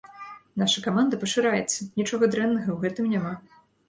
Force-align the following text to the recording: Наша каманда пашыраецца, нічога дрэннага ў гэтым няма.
Наша 0.61 0.79
каманда 0.85 1.19
пашыраецца, 1.23 1.87
нічога 2.01 2.29
дрэннага 2.37 2.69
ў 2.77 2.87
гэтым 2.87 3.05
няма. 3.13 3.35